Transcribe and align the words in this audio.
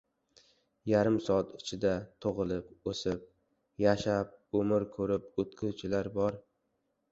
Yarim 0.91 1.19
soat 1.25 1.51
ichida 1.57 1.91
tug‘ilib, 2.25 2.71
o‘sib, 2.93 3.23
yashab, 3.85 4.35
umr 4.63 4.89
ko‘rib 4.99 5.31
o‘tguvchilar 5.47 6.13
bor; 6.21 6.43